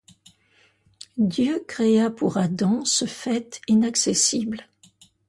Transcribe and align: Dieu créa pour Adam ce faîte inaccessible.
Dieu 1.19 1.63
créa 1.67 2.09
pour 2.09 2.37
Adam 2.37 2.83
ce 2.85 3.05
faîte 3.05 3.61
inaccessible. 3.67 4.65